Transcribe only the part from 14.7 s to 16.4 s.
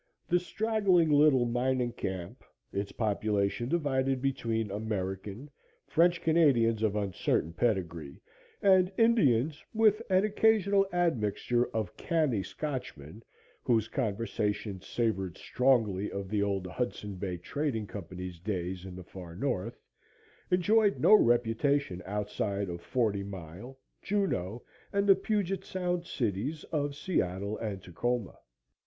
savored strongly of